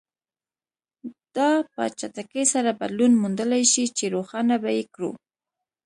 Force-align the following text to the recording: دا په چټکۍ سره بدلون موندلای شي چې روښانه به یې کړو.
دا 1.35 1.49
په 1.73 1.83
چټکۍ 1.99 2.43
سره 2.53 2.69
بدلون 2.81 3.11
موندلای 3.21 3.63
شي 3.71 3.85
چې 3.97 4.05
روښانه 4.15 4.55
به 4.63 4.69
یې 4.77 4.83
کړو. 4.93 5.11